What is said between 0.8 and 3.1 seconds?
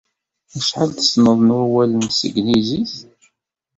tessneḍ n wawalen s tneglizit?